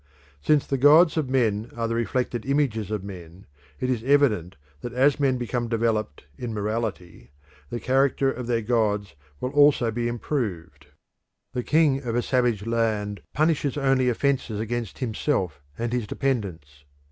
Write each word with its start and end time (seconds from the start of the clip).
Since 0.41 0.65
the 0.65 0.79
gods 0.79 1.15
of 1.15 1.29
men 1.29 1.69
are 1.77 1.87
the 1.87 1.93
reflected 1.93 2.43
images 2.43 2.89
of 2.89 3.03
men, 3.03 3.45
it 3.79 3.87
is 3.87 4.01
evident 4.03 4.55
that 4.81 4.93
as 4.93 5.19
men 5.19 5.37
become 5.37 5.67
developed 5.67 6.23
in 6.39 6.55
morality 6.55 7.29
the 7.69 7.79
character 7.79 8.31
of 8.31 8.47
their 8.47 8.63
gods 8.63 9.13
will 9.39 9.51
also 9.51 9.91
be 9.91 10.07
improved. 10.07 10.87
The 11.53 11.61
king 11.61 12.01
of 12.01 12.15
a 12.15 12.23
savage 12.23 12.65
land 12.65 13.21
punishes 13.35 13.77
only 13.77 14.09
offences 14.09 14.59
against 14.59 14.97
himself 14.97 15.61
and 15.77 15.93
his 15.93 16.07
dependents. 16.07 16.83